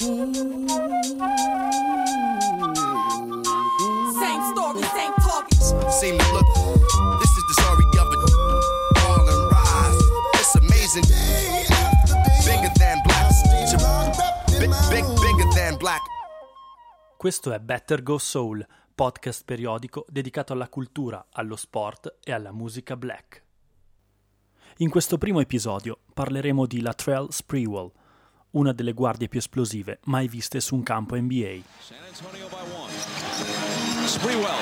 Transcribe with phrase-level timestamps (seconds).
[0.00, 0.14] Same
[4.52, 5.58] story, same talking.
[5.90, 6.46] See me look.
[7.18, 8.18] This is the story of a
[9.00, 9.98] fall and rise.
[10.34, 11.02] It's amazing.
[12.46, 13.26] Bigger than black.
[14.60, 16.02] Big, big, bigger than black.
[17.16, 22.96] Questo è Better Go Soul, podcast periodico dedicato alla cultura, allo sport e alla musica
[22.96, 23.42] black.
[24.76, 27.90] In questo primo episodio parleremo di Latrell Sprewell,
[28.52, 31.60] una delle guardie più esplosive mai viste su un campo NBA.
[34.06, 34.56] Sprewell.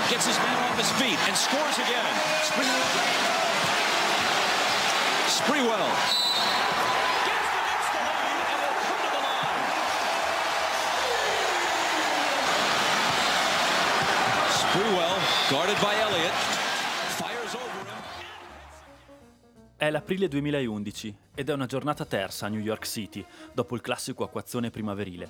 [19.77, 23.23] È l'aprile 2011 ed è una giornata tersa a New York City,
[23.53, 25.29] dopo il classico acquazzone primaverile.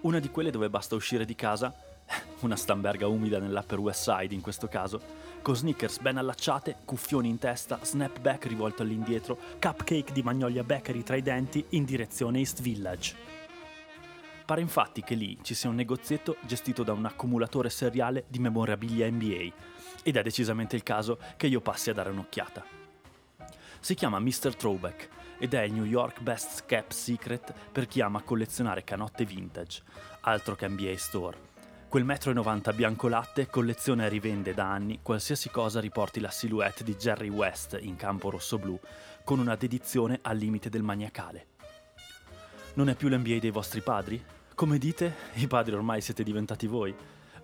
[0.00, 1.74] Una di quelle dove basta uscire di casa,
[2.40, 4.98] una stamberga umida nell'Upper West Side in questo caso,
[5.42, 11.16] con sneakers ben allacciate, cuffioni in testa, snapback rivolto all'indietro, cupcake di Magnolia Bakery tra
[11.16, 13.14] i denti in direzione East Village.
[14.46, 19.08] Pare infatti che lì ci sia un negozietto gestito da un accumulatore seriale di memorabilia
[19.10, 19.52] NBA
[20.02, 22.64] ed è decisamente il caso che io passi a dare un'occhiata.
[23.80, 24.56] Si chiama Mr.
[24.56, 29.82] Throwback ed è il New York Best Kept Secret per chi ama collezionare canotte vintage,
[30.20, 31.36] altro che NBA Store.
[31.88, 36.30] Quel metro e 90 bianco latte colleziona e rivende da anni qualsiasi cosa riporti la
[36.30, 38.78] silhouette di Jerry West in campo rosso-blu,
[39.24, 41.46] con una dedizione al limite del maniacale.
[42.74, 44.24] Non è più l'NBA dei vostri padri?
[44.54, 45.12] Come dite?
[45.34, 46.94] I padri ormai siete diventati voi?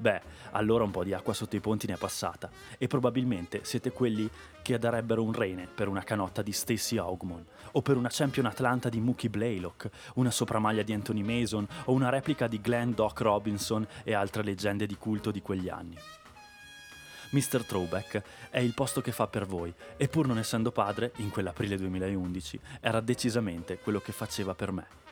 [0.01, 0.21] Beh,
[0.53, 4.31] allora un po' di acqua sotto i ponti ne è passata e probabilmente siete quelli
[4.63, 8.89] che darebbero un rene per una canotta di Stacey Augmon o per una champion Atlanta
[8.89, 13.85] di Mookie Blaylock, una sopramaglia di Anthony Mason o una replica di Glenn Doc Robinson
[14.05, 15.99] e altre leggende di culto di quegli anni.
[17.31, 17.65] Mr.
[17.67, 21.77] Throwback è il posto che fa per voi e pur non essendo padre, in quell'aprile
[21.77, 25.08] 2011, era decisamente quello che faceva per me.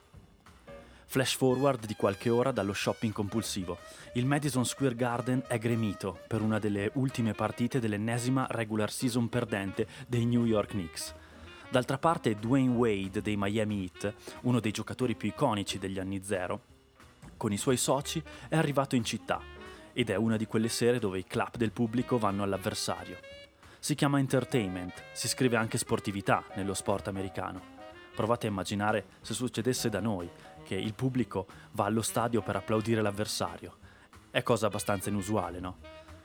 [1.09, 3.79] Flash forward di qualche ora dallo shopping compulsivo.
[4.15, 9.87] Il Madison Square Garden è gremito per una delle ultime partite dell'ennesima regular season perdente
[10.09, 11.15] dei New York Knicks.
[11.71, 16.61] D'altra parte Dwayne Wade dei Miami Heat, uno dei giocatori più iconici degli anni zero,
[17.37, 19.41] con i suoi soci è arrivato in città
[19.93, 23.19] ed è una di quelle sere dove i clap del pubblico vanno all'avversario.
[23.79, 27.75] Si chiama entertainment, si scrive anche sportività nello sport americano.
[28.15, 30.29] Provate a immaginare se succedesse da noi,
[30.67, 33.79] che il pubblico va allo stadio per applaudire l'avversario.
[34.31, 35.79] È cosa abbastanza inusuale, no?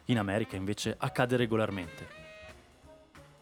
[0.05, 2.07] In America invece accade regolarmente.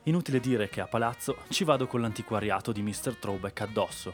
[0.04, 3.16] Inutile dire che a palazzo ci vado con l'antiquariato di Mr.
[3.18, 4.14] Throwback addosso.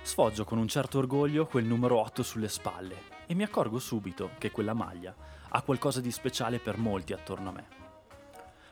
[0.00, 4.50] Sfoggio con un certo orgoglio quel numero 8 sulle spalle e mi accorgo subito che
[4.52, 5.14] quella maglia
[5.48, 7.66] ha qualcosa di speciale per molti attorno a me.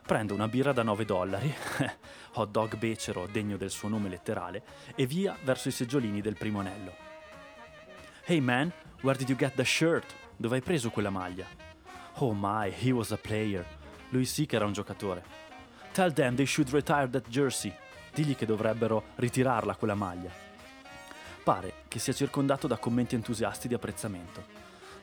[0.05, 1.53] Prendo una birra da 9 dollari,
[2.33, 4.63] hot dog becero degno del suo nome letterale,
[4.95, 7.10] e via verso i seggiolini del primo anello.
[8.23, 8.71] Hey man,
[9.01, 10.05] where did you get the shirt?
[10.37, 11.47] Dove hai preso quella maglia?
[12.17, 13.65] Oh my, he was a player.
[14.09, 15.23] Lui sì che era un giocatore.
[15.91, 17.73] Tell them they should retire that jersey.
[18.13, 20.29] Digli che dovrebbero ritirarla quella maglia.
[21.43, 24.43] Pare che sia circondato da commenti entusiasti di apprezzamento.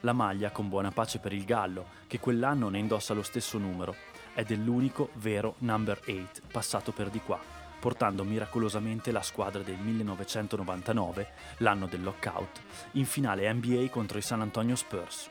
[0.03, 3.97] La maglia, con buona pace per il Gallo, che quell'anno ne indossa lo stesso numero,
[4.33, 11.29] è dell'unico vero number 8 passato per di qua, portando miracolosamente la squadra del 1999,
[11.59, 12.61] l'anno del lockout,
[12.93, 15.29] in finale NBA contro i San Antonio Spurs.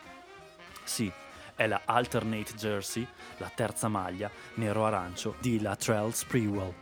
[0.84, 1.12] Sì,
[1.56, 3.06] è la alternate jersey,
[3.38, 6.74] la terza maglia, nero-arancio, di Latrell Sprewell,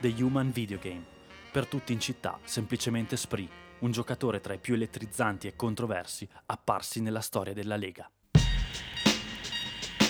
[0.00, 1.04] The Human Video Game.
[1.50, 3.48] Per tutti in città, semplicemente Spree,
[3.80, 8.10] un giocatore tra i più elettrizzanti e controversi apparsi nella storia della Lega.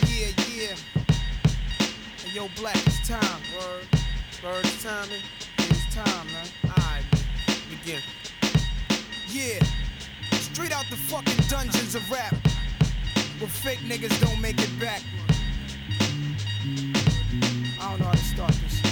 [0.06, 0.76] Yeah, yeah.
[2.32, 4.01] Yo, Black,
[4.42, 4.52] time.
[4.52, 4.64] Word.
[4.64, 4.66] Word,
[5.58, 6.26] it's time.
[6.26, 6.46] man.
[6.64, 7.04] Alright,
[7.70, 8.00] begin.
[9.28, 9.62] Yeah.
[10.32, 12.34] Straight out the fucking dungeons of rap.
[13.38, 15.02] Where fake niggas don't make it back.
[17.80, 18.82] I don't know how to start this.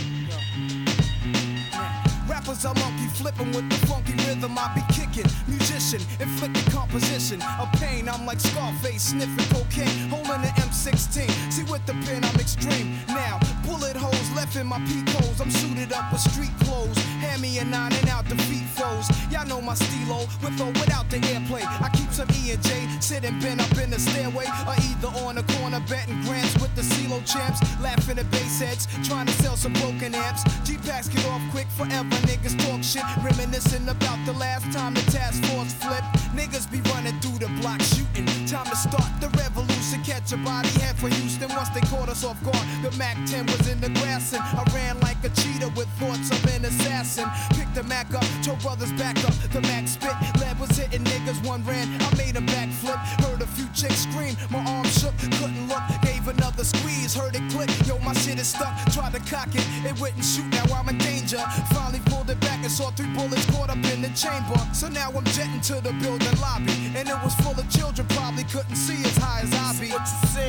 [2.29, 5.31] Rappers are monkey flipping with the funky rhythm I be kicking.
[5.49, 8.08] Musician, inflicting composition of pain.
[8.08, 11.29] I'm like Scarface sniffing cocaine, holding an M16.
[11.53, 12.99] See with the pen I'm extreme.
[13.08, 15.38] Now bullet holes left in my peacoats.
[15.40, 16.96] I'm suited up with street clothes.
[17.20, 19.06] Hand me a nine and out the feet foes.
[19.31, 21.62] Y'all know my stilo with or without the airplay.
[21.87, 25.37] I keep some E and J sitting bent up in the stairway, or either on
[25.37, 29.56] the corner betting grants with the CeeLo champs, laughing at bass heads, trying to sell
[29.56, 30.43] some broken amps.
[30.64, 32.17] G packs get off quick forever.
[32.29, 36.11] Niggas talk shit, reminiscing about the last time the task force flipped.
[36.37, 38.26] Niggas be running through the block shooting.
[38.47, 40.03] Time to start the revolution.
[40.05, 42.67] Catch a body head for Houston once they caught us off guard.
[42.82, 46.31] The Mac 10 was in the grass and I ran like a cheetah with thoughts
[46.31, 47.29] of an assassin.
[47.56, 49.35] Picked the Mac up, told brothers back up.
[49.53, 51.44] The Mac spit, lead was hitting niggas.
[51.46, 52.89] One ran, I made a backflip.
[53.25, 55.82] Heard a few chicks scream, my arm shook, couldn't look.
[56.02, 57.70] Gave another squeeze, heard it click.
[57.87, 58.75] Yo, my shit is stuck.
[58.92, 60.46] Tried to cock it, it wouldn't shoot.
[60.50, 61.42] Now I'm in danger.
[61.72, 64.58] Finally pulled it back and saw three bullets caught up in the chamber.
[64.72, 68.06] So now I'm jetting to the building lobby, and it was full of children.
[68.08, 69.93] Probably couldn't see as high as I be.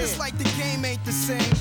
[0.02, 1.61] It's like the game ain't the same.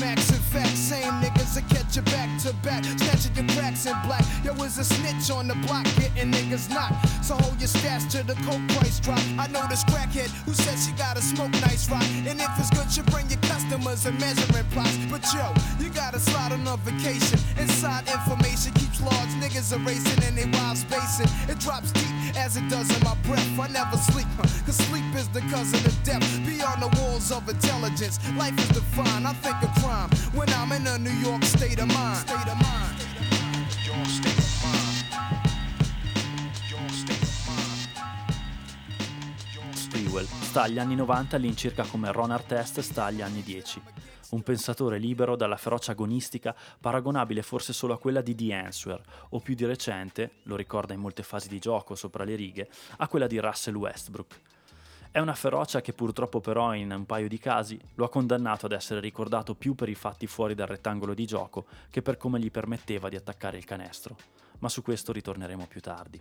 [0.00, 0.78] Max and facts.
[0.78, 4.24] Same niggas that catch you back to back, snatching your cracks in black.
[4.44, 7.24] Yo, is a snitch on the block, getting niggas knocked.
[7.24, 9.22] So hold your stash till the coke price drop.
[9.38, 12.04] I know this crackhead who said she gotta smoke nice rock.
[12.26, 14.98] And if it's good, you bring your customers and measuring plots.
[15.10, 15.46] But yo,
[15.78, 17.38] you gotta slide on a vacation.
[17.58, 21.30] Inside information keeps large niggas erasing and they wild spacing.
[21.48, 23.58] It drops deep as it does in my breath.
[23.58, 26.22] I never sleep, huh, cause sleep is the cousin of death.
[26.46, 29.26] Beyond the walls of intelligence, life is defined.
[29.26, 32.18] I think of crime when I'm in a New York state of mind.
[32.28, 32.98] State of mind.
[33.84, 35.04] Your state of mind.
[36.70, 37.92] Your state of mind.
[39.76, 44.01] Sprewell sta agli anni 90 all'incirca come Ron Artest sta agli anni 10.
[44.32, 49.40] Un pensatore libero dalla ferocia agonistica paragonabile forse solo a quella di The Answer, o
[49.40, 53.26] più di recente, lo ricorda in molte fasi di gioco sopra le righe, a quella
[53.26, 54.40] di Russell Westbrook.
[55.10, 58.72] È una ferocia che purtroppo però in un paio di casi lo ha condannato ad
[58.72, 62.50] essere ricordato più per i fatti fuori dal rettangolo di gioco che per come gli
[62.50, 64.16] permetteva di attaccare il canestro,
[64.60, 66.18] ma su questo ritorneremo più tardi.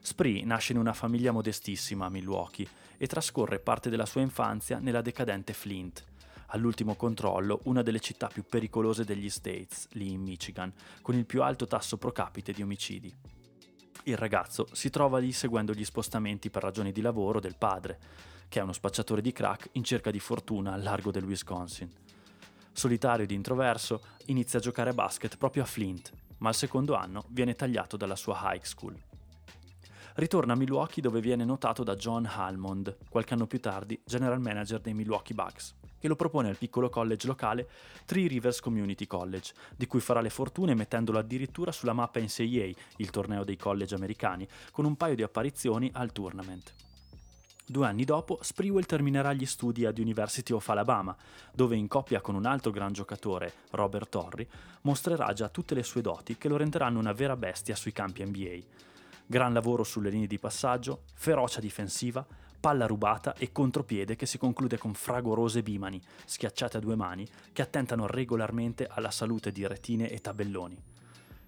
[0.00, 2.66] Spree nasce in una famiglia modestissima a Milwaukee
[2.98, 6.04] e trascorre parte della sua infanzia nella decadente Flint,
[6.54, 10.72] all'ultimo controllo una delle città più pericolose degli States, lì in Michigan,
[11.02, 13.12] con il più alto tasso pro capite di omicidi.
[14.04, 17.98] Il ragazzo si trova lì seguendo gli spostamenti per ragioni di lavoro del padre,
[18.48, 21.90] che è uno spacciatore di crack in cerca di fortuna al largo del Wisconsin.
[22.72, 27.24] Solitario ed introverso, inizia a giocare a basket proprio a Flint, ma al secondo anno
[27.30, 28.96] viene tagliato dalla sua high school.
[30.14, 34.80] Ritorna a Milwaukee dove viene notato da John Almond, qualche anno più tardi general manager
[34.80, 35.74] dei Milwaukee Bucks,
[36.04, 37.66] che lo propone al piccolo college locale
[38.04, 43.08] Three Rivers Community College, di cui farà le fortune mettendolo addirittura sulla mappa NCAA, il
[43.08, 46.74] torneo dei college americani, con un paio di apparizioni al tournament.
[47.64, 51.16] Due anni dopo, Sprewell terminerà gli studi ad University of Alabama,
[51.54, 54.46] dove in coppia con un altro gran giocatore, Robert Torrey,
[54.82, 58.92] mostrerà già tutte le sue doti che lo renderanno una vera bestia sui campi NBA.
[59.26, 62.26] Gran lavoro sulle linee di passaggio, ferocia difensiva,
[62.60, 67.62] palla rubata e contropiede che si conclude con fragorose bimani, schiacciate a due mani, che
[67.62, 70.82] attentano regolarmente alla salute di retine e tabelloni.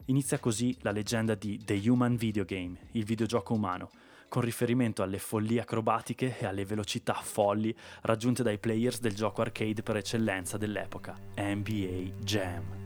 [0.07, 3.91] Inizia così la leggenda di The Human Video Game, il videogioco umano,
[4.29, 9.83] con riferimento alle follie acrobatiche e alle velocità folli raggiunte dai players del gioco arcade
[9.83, 12.86] per eccellenza dell'epoca, NBA Jam.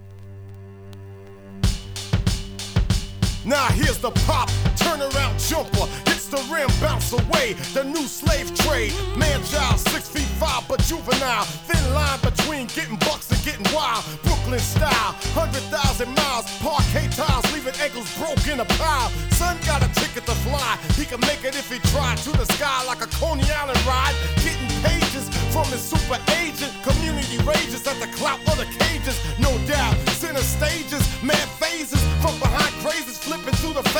[3.45, 7.55] Now here's the pop, turnaround jumper, hits the rim, bounce away.
[7.73, 11.45] The new slave trade, man child, six feet five, but juvenile.
[11.65, 14.05] Thin line between getting bucks and getting wild.
[14.23, 19.09] Brooklyn style, hundred thousand miles, parquet tiles, leaving ankles broke in a pile.
[19.33, 22.19] Son got a ticket to fly, he can make it if he tried.
[22.29, 24.15] To the sky like a Coney Island ride,
[24.45, 26.77] getting pages from his super agent.
[26.85, 29.97] Community rages at the clout of the cages, no doubt.
[30.21, 32.71] Center stages, mad phases from behind
[33.07, 33.10] the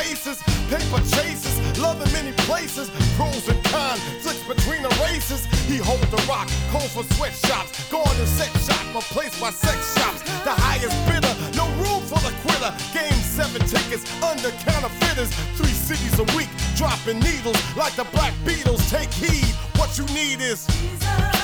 [0.01, 0.43] faces.
[0.69, 2.91] Paper chases, love in many places.
[3.17, 5.47] Pros and cons, flicks between the races.
[5.69, 7.71] He holds the rock, calls for sweatshops.
[7.91, 10.21] Going to set shop, replaced by sex shops.
[10.45, 12.73] The highest bidder, no room for the quitter.
[12.95, 15.31] Game seven tickets under counterfeiters.
[15.59, 18.83] Three cities a week, dropping needles like the Black Beatles.
[18.89, 20.67] Take heed, what you need is.
[21.03, 21.40] Huh.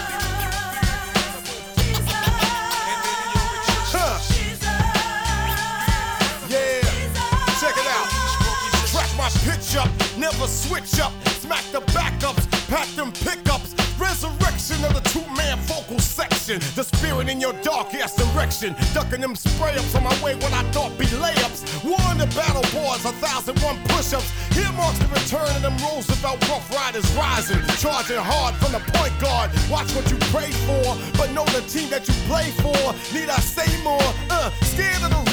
[9.16, 11.12] My pitch up, never switch up.
[11.40, 13.74] Smack the backups, pack them pickups.
[13.98, 16.60] Resurrection of the two-man vocal section.
[16.74, 18.76] The spirit in your dark ass direction.
[18.92, 21.82] Ducking them spray ups on my way when I thought be layups.
[21.82, 24.28] War in the battle boards, a thousand one push-ups.
[24.52, 29.18] Here marks the return of them Roosevelt Rough Riders rising, charging hard from the point
[29.18, 29.50] guard.
[29.70, 30.84] Watch what you pray for,
[31.16, 32.76] but know the team that you play for.
[33.16, 34.12] Need I say more?
[34.28, 35.25] Uh, scared of the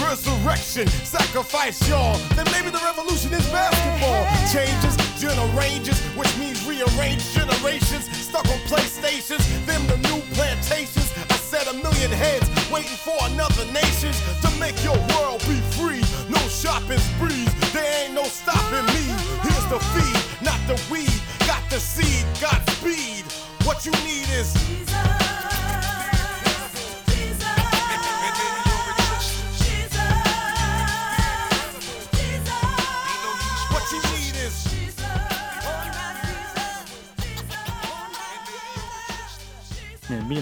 [0.43, 2.17] resurrection, sacrifice y'all.
[2.35, 4.23] Then maybe the revolution is basketball.
[4.51, 8.05] Changes, generations, which means rearrange generations.
[8.17, 11.11] Stuck on PlayStations, them the new plantations.
[11.29, 16.03] I said a million heads waiting for another nation to make your world be free.
[16.29, 19.03] No shopping sprees, there ain't no stopping me.
[19.43, 21.13] Here's the feed, not the weed.
[21.47, 23.23] Got the seed, got speed.
[23.65, 25.22] What you need is.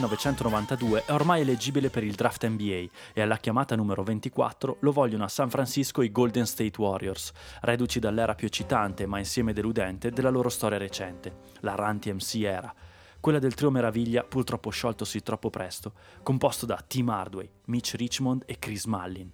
[0.02, 5.26] 1992 è ormai eleggibile per il draft NBA e alla chiamata numero 24 lo vogliono
[5.26, 7.32] a San Francisco i Golden State Warriors,
[7.62, 12.74] reduci dall'era più eccitante ma insieme deludente della loro storia recente, la Run TMC era,
[13.20, 15.94] quella del trio meraviglia purtroppo scioltosi troppo presto,
[16.24, 19.30] composto da Tim Hardway, Mitch Richmond e Chris Mullin,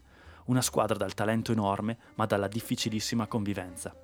[0.47, 3.95] una squadra dal talento enorme ma dalla difficilissima convivenza.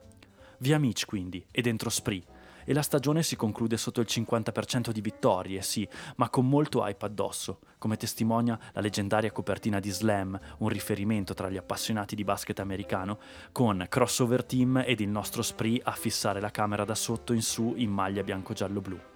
[0.59, 2.23] Via Mitch quindi, e dentro Spree,
[2.65, 7.05] e la stagione si conclude sotto il 50% di vittorie, sì, ma con molto hype
[7.05, 12.59] addosso, come testimonia la leggendaria copertina di Slam, un riferimento tra gli appassionati di basket
[12.59, 13.19] americano,
[13.51, 17.73] con crossover team ed il nostro Spree a fissare la camera da sotto in su
[17.77, 19.12] in maglia bianco-giallo-blu.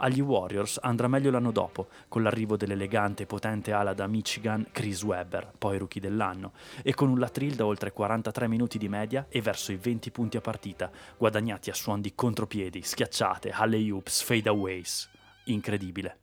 [0.00, 5.02] Agli Warriors andrà meglio l'anno dopo, con l'arrivo dell'elegante e potente ala da Michigan Chris
[5.02, 6.52] Webber, poi rookie dell'anno,
[6.82, 10.36] e con un latril da oltre 43 minuti di media e verso i 20 punti
[10.36, 15.10] a partita, guadagnati a suon di contropiedi, schiacciate, alley-oops, fadeaways.
[15.44, 16.18] Incredibile.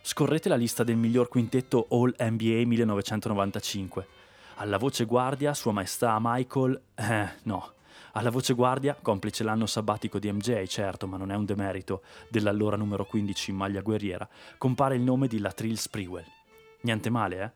[0.00, 4.06] Scorrete la lista del miglior quintetto All NBA 1995.
[4.56, 6.80] Alla voce guardia, Sua Maestà Michael...
[6.94, 7.72] Eh, no.
[8.14, 12.76] Alla voce guardia, complice l'anno sabbatico di MJ, certo, ma non è un demerito, dell'allora
[12.76, 14.28] numero 15 in maglia guerriera,
[14.58, 16.26] compare il nome di Latrell Sprewell.
[16.82, 17.50] Niente male, eh?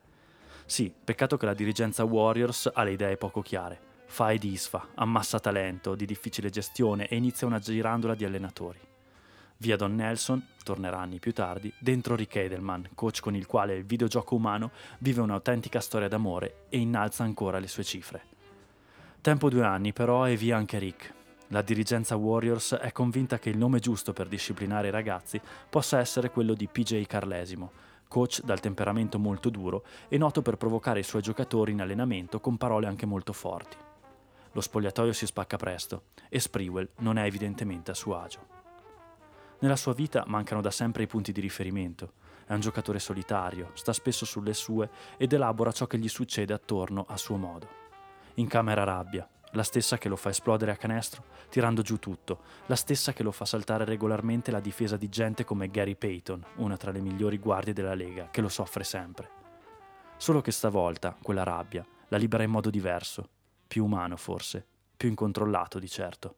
[0.64, 3.78] Sì, peccato che la dirigenza Warriors ha le idee poco chiare.
[4.06, 8.78] Fa e disfa, ammassa talento, di difficile gestione e inizia una girandola di allenatori.
[9.58, 13.84] Via Don Nelson, tornerà anni più tardi, dentro Rick Edelman, coach con il quale il
[13.84, 18.35] videogioco umano vive un'autentica storia d'amore e innalza ancora le sue cifre.
[19.26, 21.12] Tempo due anni però e via anche Rick.
[21.48, 26.30] La dirigenza Warriors è convinta che il nome giusto per disciplinare i ragazzi possa essere
[26.30, 27.72] quello di PJ Carlesimo,
[28.06, 32.56] coach dal temperamento molto duro e noto per provocare i suoi giocatori in allenamento con
[32.56, 33.76] parole anche molto forti.
[34.52, 38.46] Lo spogliatoio si spacca presto e Sprewell non è evidentemente a suo agio.
[39.58, 42.12] Nella sua vita mancano da sempre i punti di riferimento.
[42.46, 47.04] È un giocatore solitario, sta spesso sulle sue ed elabora ciò che gli succede attorno
[47.08, 47.85] a suo modo.
[48.38, 52.76] In camera rabbia, la stessa che lo fa esplodere a canestro, tirando giù tutto, la
[52.76, 56.90] stessa che lo fa saltare regolarmente la difesa di gente come Gary Payton, una tra
[56.90, 59.30] le migliori guardie della Lega, che lo soffre sempre.
[60.18, 63.26] Solo che stavolta, quella rabbia, la libera in modo diverso,
[63.66, 66.34] più umano forse, più incontrollato di certo.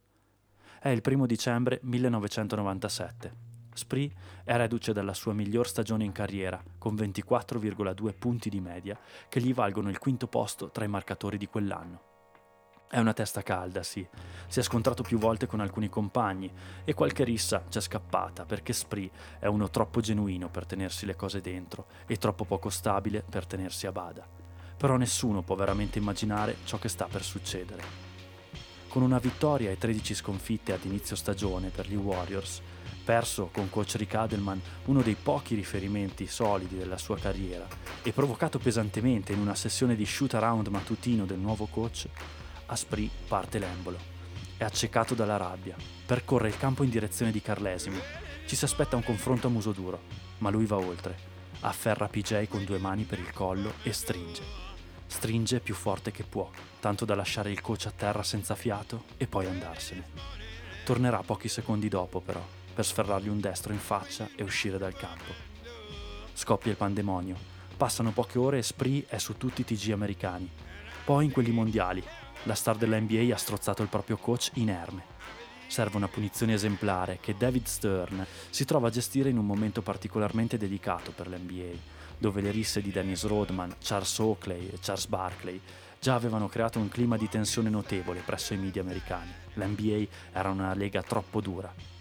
[0.78, 3.48] È il primo dicembre 1997.
[3.78, 4.11] Spree
[4.42, 9.54] è reduce dalla sua miglior stagione in carriera, con 24,2 punti di media, che gli
[9.54, 12.02] valgono il quinto posto tra i marcatori di quell'anno.
[12.90, 14.04] È una testa calda, sì.
[14.49, 16.50] Si è scontrato più volte con alcuni compagni
[16.85, 21.40] e qualche rissa c'è scappata perché Spree è uno troppo genuino per tenersi le cose
[21.40, 24.26] dentro e troppo poco stabile per tenersi a bada.
[24.76, 27.82] Però nessuno può veramente immaginare ciò che sta per succedere.
[28.88, 32.62] Con una vittoria e 13 sconfitte ad inizio stagione per gli Warriors,
[33.04, 37.66] perso con coach Rick Adelman uno dei pochi riferimenti solidi della sua carriera
[38.02, 42.09] e provocato pesantemente in una sessione di shoot around mattutino del nuovo coach,
[42.71, 43.99] Asprì parte l'embolo.
[44.57, 47.99] È accecato dalla rabbia, percorre il campo in direzione di Carlesimo.
[48.47, 50.00] Ci si aspetta un confronto a muso duro,
[50.38, 51.16] ma lui va oltre.
[51.61, 54.42] Afferra PJ con due mani per il collo e stringe.
[55.07, 59.26] Stringe più forte che può, tanto da lasciare il coach a terra senza fiato e
[59.26, 60.04] poi andarsene.
[60.85, 62.45] Tornerà pochi secondi dopo, però,
[62.78, 65.35] per sferrargli un destro in faccia e uscire dal campo.
[66.32, 67.35] Scoppia il pandemonio.
[67.76, 70.49] Passano poche ore e Spree è su tutti i TG americani.
[71.04, 72.00] Poi in quelli mondiali,
[72.44, 75.02] la star della NBA ha strozzato il proprio coach inerme.
[75.66, 80.56] Serve una punizione esemplare che David Stern si trova a gestire in un momento particolarmente
[80.56, 81.76] delicato per l'NBA,
[82.16, 85.61] dove le risse di Dennis Rodman, Charles Oakley e Charles Barkley
[85.99, 89.32] già avevano creato un clima di tensione notevole presso i media americani.
[89.54, 91.97] L'NBA era una lega troppo dura.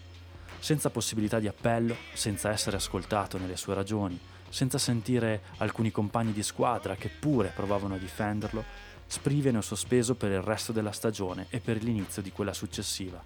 [0.58, 6.42] Senza possibilità di appello, senza essere ascoltato nelle sue ragioni, senza sentire alcuni compagni di
[6.42, 11.60] squadra che pure provavano a difenderlo, Spree viene sospeso per il resto della stagione e
[11.60, 13.24] per l'inizio di quella successiva.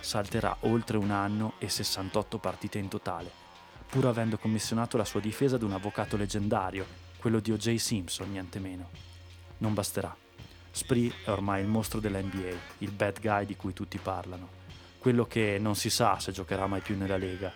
[0.00, 3.30] Salterà oltre un anno e 68 partite in totale,
[3.88, 6.84] pur avendo commissionato la sua difesa ad un avvocato leggendario,
[7.16, 7.74] quello di O.J.
[7.76, 8.90] Simpson, niente meno.
[9.58, 10.14] Non basterà.
[10.70, 14.62] Spree è ormai il mostro della NBA, il bad guy di cui tutti parlano,
[15.04, 17.52] quello che non si sa se giocherà mai più nella Lega,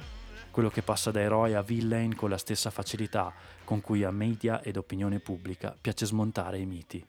[0.50, 3.32] quello che passa da eroe a villain con la stessa facilità
[3.64, 7.02] con cui a media ed opinione pubblica piace smontare i miti.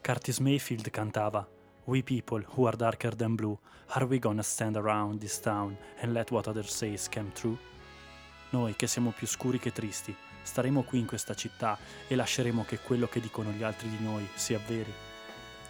[0.00, 1.44] Curtis Mayfield cantava
[1.86, 6.12] We people who are darker than blue, are we gonna stand around this town and
[6.12, 7.58] let what others say come true?
[8.50, 12.78] Noi che siamo più scuri che tristi, staremo qui in questa città e lasceremo che
[12.78, 15.05] quello che dicono gli altri di noi sia veri?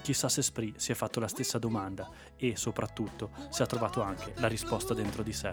[0.06, 4.34] Chissà se Spree si è fatto la stessa domanda e, soprattutto, se ha trovato anche
[4.36, 5.52] la risposta dentro di sé.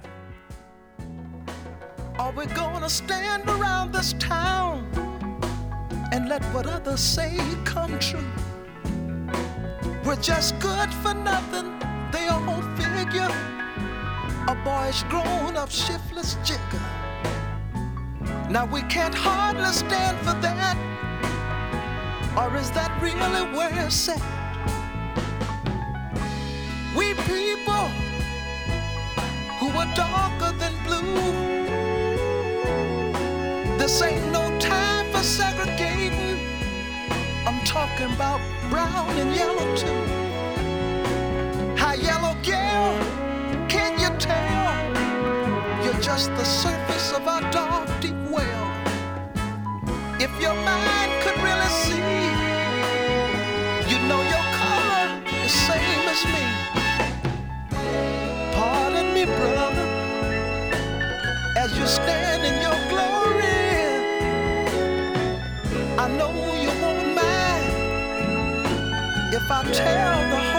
[2.17, 4.85] Are we gonna stand around this town
[6.11, 8.21] and let what others say come true?
[10.03, 11.75] We're just good for nothing,
[12.11, 13.33] they all figure.
[14.45, 16.79] A boy's grown up shiftless jigger.
[18.51, 20.77] Now we can't hardly stand for that.
[22.37, 24.42] Or is that really where it's at?
[27.25, 27.87] People
[29.59, 31.21] who are darker than blue.
[33.77, 36.39] This ain't no time for segregating.
[37.47, 40.03] I'm talking about brown and yellow too.
[41.77, 42.97] Hi, yellow girl,
[43.69, 45.83] can you tell?
[45.83, 48.71] You're just the surface of our dark, deep well.
[50.19, 51.12] If your mind
[69.43, 70.52] if I tell the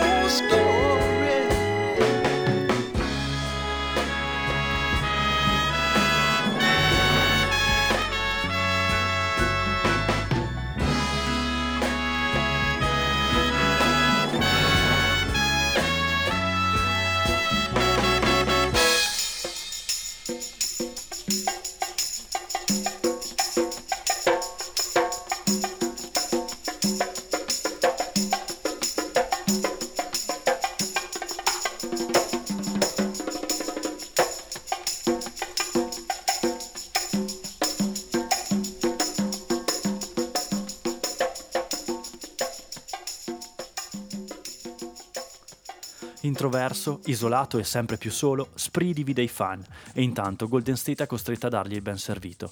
[46.35, 51.07] Introverso, isolato e sempre più solo, Spree divide i fan e intanto Golden State è
[51.07, 52.51] costretta a dargli il ben servito.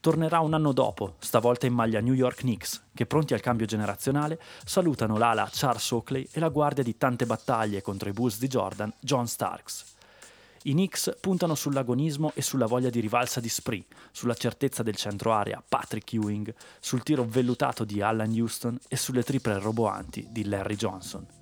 [0.00, 4.40] Tornerà un anno dopo, stavolta in maglia New York Knicks, che pronti al cambio generazionale
[4.64, 8.90] salutano l'ala Charles Oakley e la guardia di tante battaglie contro i Bulls di Jordan,
[8.98, 9.96] John Starks.
[10.62, 15.34] I Knicks puntano sull'agonismo e sulla voglia di rivalsa di Spree, sulla certezza del centro
[15.34, 20.76] area Patrick Ewing, sul tiro vellutato di Alan Houston e sulle triple roboanti di Larry
[20.76, 21.39] Johnson.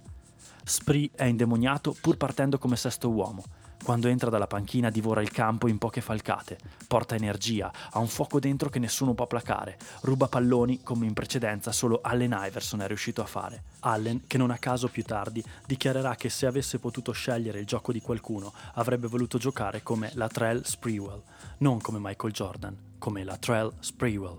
[0.68, 3.42] Spree è indemoniato pur partendo come sesto uomo.
[3.82, 8.38] Quando entra dalla panchina divora il campo in poche falcate, porta energia, ha un fuoco
[8.38, 13.22] dentro che nessuno può placare, ruba palloni come in precedenza solo Allen Iverson è riuscito
[13.22, 13.62] a fare.
[13.80, 17.90] Allen, che non a caso più tardi dichiarerà che se avesse potuto scegliere il gioco
[17.90, 21.22] di qualcuno avrebbe voluto giocare come Latrell Sprewell,
[21.58, 24.38] non come Michael Jordan, come Latrell Sprewell.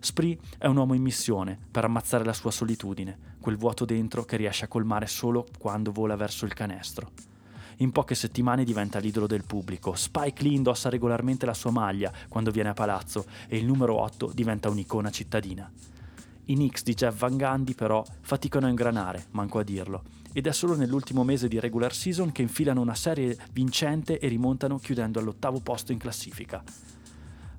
[0.00, 4.36] Spree è un uomo in missione per ammazzare la sua solitudine, quel vuoto dentro che
[4.36, 7.12] riesce a colmare solo quando vola verso il canestro.
[7.76, 9.94] In poche settimane diventa l'idolo del pubblico.
[9.94, 14.32] Spike Lee indossa regolarmente la sua maglia quando viene a palazzo e il numero 8
[14.34, 15.70] diventa un'icona cittadina.
[16.46, 20.52] I Knicks di Jeff Van Gundy però faticano a ingranare, manco a dirlo, ed è
[20.52, 25.60] solo nell'ultimo mese di regular season che infilano una serie vincente e rimontano chiudendo all'ottavo
[25.60, 26.64] posto in classifica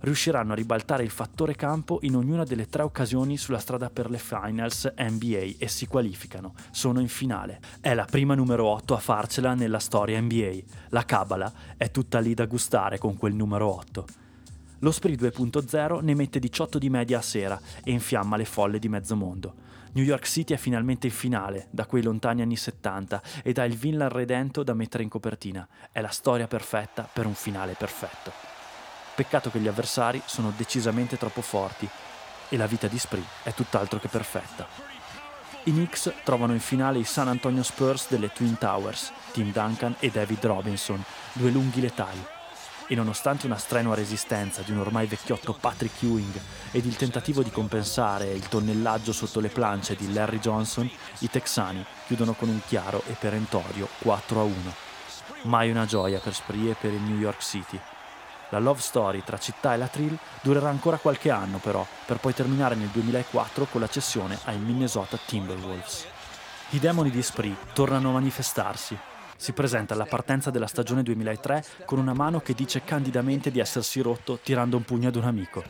[0.02, 4.18] riusciranno a ribaltare il fattore campo in ognuna delle tre occasioni sulla strada per le
[4.18, 6.54] finals NBA e si qualificano.
[6.72, 7.60] Sono in finale.
[7.80, 10.58] È la prima numero 8 a farcela nella storia NBA.
[10.90, 14.06] La cabala è tutta lì da gustare con quel numero 8.
[14.80, 18.90] Lo Spree 2.0 ne mette 18 di media a sera e infiamma le folle di
[18.90, 19.66] mezzo mondo.
[19.94, 23.76] New York City è finalmente in finale, da quei lontani anni 70, ed ha il
[23.76, 25.68] villain redento da mettere in copertina.
[25.92, 28.57] È la storia perfetta per un finale perfetto.
[29.18, 31.90] Peccato che gli avversari sono decisamente troppo forti
[32.50, 34.68] e la vita di Spree è tutt'altro che perfetta.
[35.64, 40.12] I Knicks trovano in finale i San Antonio Spurs delle Twin Towers, Tim Duncan e
[40.12, 41.04] David Robinson,
[41.34, 42.24] due lunghi letali.
[42.88, 46.40] e nonostante una strenua resistenza di un ormai vecchiotto Patrick Ewing
[46.72, 51.84] ed il tentativo di compensare il tonnellaggio sotto le plance di Larry Johnson, i texani
[52.06, 54.54] chiudono con un chiaro e perentorio 4 a 1.
[55.44, 57.80] Mai una gioia per Spree e per il New York City.
[58.50, 62.34] La love story tra città e la Trill durerà ancora qualche anno però, per poi
[62.34, 66.08] terminare nel 2004 con la cessione ai Minnesota Timberwolves.
[66.72, 68.98] I demoni di Spree tornano a manifestarsi.
[69.36, 74.02] Si presenta alla partenza della stagione 2003 con una mano che dice candidamente di essersi
[74.02, 75.64] rotto tirando un pugno ad un amico.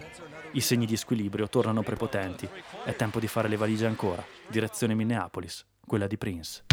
[0.51, 2.47] I segni di squilibrio tornano prepotenti.
[2.83, 4.23] È tempo di fare le valigie ancora.
[4.47, 6.66] Direzione Minneapolis, quella di Prince.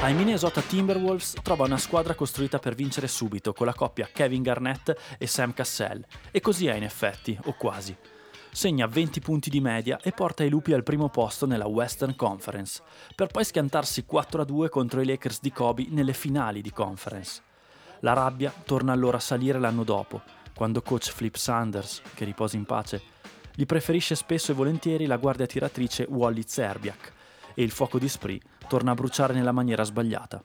[0.00, 4.96] Ai Minnesota Timberwolves trova una squadra costruita per vincere subito con la coppia Kevin Garnett
[5.18, 7.96] e Sam Cassell, e così è in effetti, o quasi.
[8.52, 12.80] Segna 20 punti di media e porta i lupi al primo posto nella Western Conference,
[13.16, 17.42] per poi schiantarsi 4-2 contro i Lakers di Kobe nelle finali di conference.
[18.00, 20.22] La rabbia torna allora a salire l'anno dopo,
[20.54, 23.02] quando coach Flip Sanders, che riposa in pace,
[23.52, 27.16] gli preferisce spesso e volentieri la guardia tiratrice Wally Zerbiak,
[27.58, 30.40] e il fuoco di Spree torna a bruciare nella maniera sbagliata.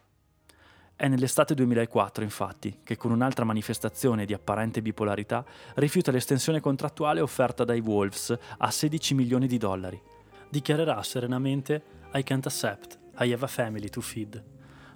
[0.95, 5.45] È nell'estate 2004, infatti, che con un'altra manifestazione di apparente bipolarità
[5.75, 10.01] rifiuta l'estensione contrattuale offerta dai Wolves a 16 milioni di dollari.
[10.49, 11.83] Dichiarerà serenamente
[12.15, 14.43] I can't accept, I have a family to feed.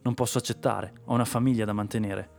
[0.01, 2.29] Non posso accettare, ho una famiglia da mantenere.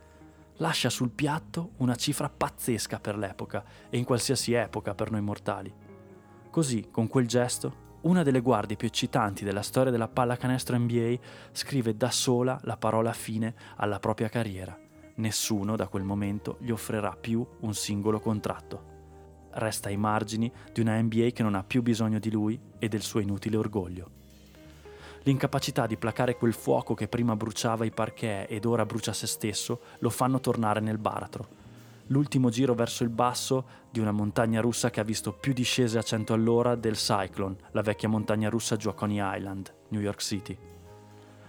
[0.57, 5.73] Lascia sul piatto una cifra pazzesca per l'epoca e in qualsiasi epoca per noi mortali.
[6.49, 11.15] Così, con quel gesto, una delle guardie più eccitanti della storia della pallacanestro NBA
[11.51, 14.77] scrive da sola la parola fine alla propria carriera.
[15.15, 18.97] Nessuno da quel momento gli offrirà più un singolo contratto.
[19.51, 23.01] Resta ai margini di una NBA che non ha più bisogno di lui e del
[23.01, 24.11] suo inutile orgoglio.
[25.23, 29.81] L'incapacità di placare quel fuoco che prima bruciava i parquet ed ora brucia se stesso
[29.99, 31.47] lo fanno tornare nel baratro.
[32.11, 36.01] L'ultimo giro verso il basso di una montagna russa che ha visto più discese a
[36.01, 40.57] 100 all'ora del Cyclone, la vecchia montagna russa giù a Coney Island, New York City.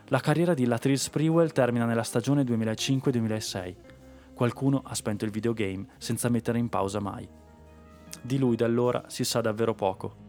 [0.09, 3.75] La carriera di Latrell Sprewell termina nella stagione 2005-2006.
[4.35, 7.27] Qualcuno ha spento il videogame senza mettere in pausa mai.
[8.21, 10.29] Di lui da allora si sa davvero poco.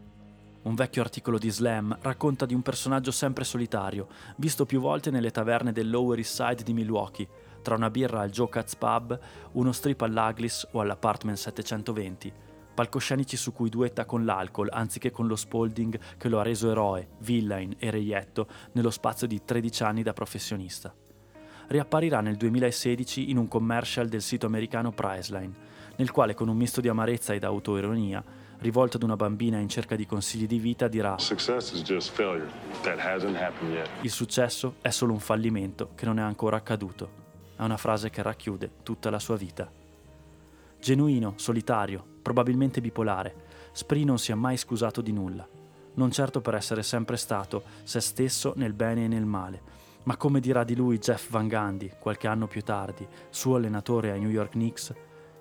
[0.62, 5.30] Un vecchio articolo di Slam racconta di un personaggio sempre solitario, visto più volte nelle
[5.30, 7.28] taverne del Lower East Side di Milwaukee,
[7.62, 9.18] tra una birra al Joe Cats Pub,
[9.52, 12.32] uno strip all'Aglis o all'Apartment 720,
[12.74, 17.08] palcoscenici su cui duetta con l'alcol anziché con lo Spalding che lo ha reso eroe,
[17.18, 20.94] villain e reietto nello spazio di 13 anni da professionista.
[21.68, 26.80] Riapparirà nel 2016 in un commercial del sito americano Priceline, nel quale con un misto
[26.80, 28.22] di amarezza ed autoironia,
[28.58, 31.16] rivolto ad una bambina in cerca di consigli di vita, dirà
[34.00, 37.21] il successo è solo un fallimento che non è ancora accaduto.
[37.62, 39.70] È una frase che racchiude tutta la sua vita.
[40.80, 45.48] Genuino, solitario, probabilmente bipolare, Spree non si è mai scusato di nulla.
[45.94, 49.62] Non certo per essere sempre stato se stesso nel bene e nel male,
[50.02, 54.18] ma come dirà di lui Jeff Van Gundy qualche anno più tardi, suo allenatore ai
[54.18, 54.92] New York Knicks,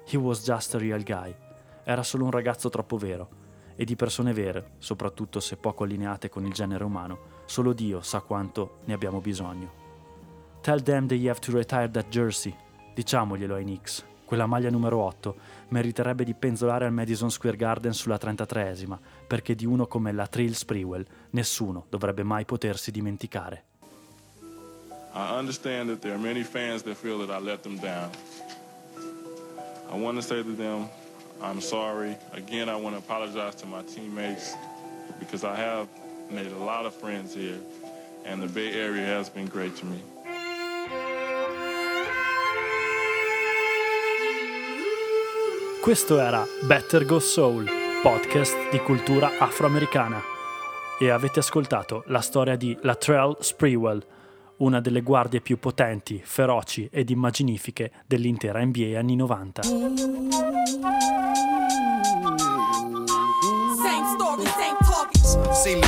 [0.06, 1.36] he was just a real guy.
[1.84, 3.30] Era solo un ragazzo troppo vero.
[3.76, 8.22] E di persone vere, soprattutto se poco allineate con il genere umano, solo Dio sa
[8.22, 9.81] quanto ne abbiamo bisogno.
[10.62, 12.56] Tell them they have to retire that jersey.
[12.94, 14.06] Diciamoglielo ai Knicks.
[14.26, 15.36] Quella maglia numero 8
[15.70, 18.98] meriterebbe di penzolare al Madison Square Garden sulla 33esima,
[19.28, 23.64] perché di uno come la Trill Sprewell nessuno dovrebbe mai potersi dimenticare.
[25.14, 28.10] I understand that there are many fans that feel that I let them down.
[29.92, 30.88] I want to say to them,
[31.42, 32.16] I'm sorry.
[32.32, 34.56] Again, I want to apologize to my teammates
[35.20, 35.88] because I have
[36.30, 37.60] made a lot of friends here,
[38.24, 40.02] and the Bay Area has been great to me.
[45.82, 47.68] Questo era Better Go Soul,
[48.04, 50.22] podcast di cultura afroamericana.
[51.00, 54.06] E avete ascoltato la storia di Latrell Sprewell,
[54.58, 59.64] una delle guardie più potenti, feroci ed immaginifiche dell'intera NBA anni 90.
[59.64, 59.88] Same
[64.14, 64.46] story,
[65.52, 65.82] same